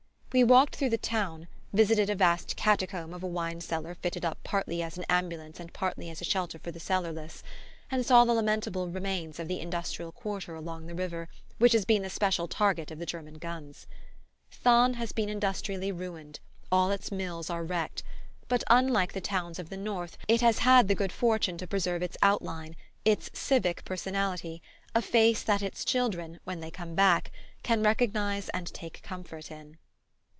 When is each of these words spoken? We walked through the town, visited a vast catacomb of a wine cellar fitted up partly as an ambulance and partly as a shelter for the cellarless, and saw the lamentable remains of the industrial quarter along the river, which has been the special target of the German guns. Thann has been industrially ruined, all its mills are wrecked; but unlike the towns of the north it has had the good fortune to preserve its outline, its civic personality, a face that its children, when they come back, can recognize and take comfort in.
We 0.33 0.45
walked 0.45 0.77
through 0.77 0.91
the 0.91 0.97
town, 0.97 1.49
visited 1.73 2.09
a 2.09 2.15
vast 2.15 2.55
catacomb 2.55 3.13
of 3.13 3.21
a 3.21 3.27
wine 3.27 3.59
cellar 3.59 3.95
fitted 3.95 4.23
up 4.23 4.37
partly 4.45 4.81
as 4.81 4.97
an 4.97 5.03
ambulance 5.09 5.59
and 5.59 5.73
partly 5.73 6.09
as 6.09 6.21
a 6.21 6.23
shelter 6.23 6.57
for 6.57 6.71
the 6.71 6.79
cellarless, 6.79 7.43
and 7.91 8.05
saw 8.05 8.23
the 8.23 8.31
lamentable 8.31 8.87
remains 8.87 9.41
of 9.41 9.49
the 9.49 9.59
industrial 9.59 10.13
quarter 10.13 10.55
along 10.55 10.85
the 10.87 10.95
river, 10.95 11.27
which 11.57 11.73
has 11.73 11.83
been 11.83 12.01
the 12.03 12.09
special 12.09 12.47
target 12.47 12.91
of 12.91 12.97
the 12.99 13.05
German 13.05 13.39
guns. 13.39 13.87
Thann 14.49 14.93
has 14.93 15.11
been 15.11 15.27
industrially 15.27 15.91
ruined, 15.91 16.39
all 16.71 16.91
its 16.91 17.11
mills 17.11 17.49
are 17.49 17.65
wrecked; 17.65 18.01
but 18.47 18.63
unlike 18.69 19.11
the 19.11 19.19
towns 19.19 19.59
of 19.59 19.69
the 19.69 19.75
north 19.75 20.17
it 20.29 20.39
has 20.39 20.59
had 20.59 20.87
the 20.87 20.95
good 20.95 21.11
fortune 21.11 21.57
to 21.57 21.67
preserve 21.67 22.01
its 22.01 22.15
outline, 22.21 22.77
its 23.03 23.29
civic 23.33 23.83
personality, 23.83 24.61
a 24.95 25.01
face 25.01 25.43
that 25.43 25.61
its 25.61 25.83
children, 25.83 26.39
when 26.45 26.61
they 26.61 26.71
come 26.71 26.95
back, 26.95 27.31
can 27.63 27.83
recognize 27.83 28.47
and 28.53 28.67
take 28.67 29.01
comfort 29.01 29.51
in. 29.51 29.77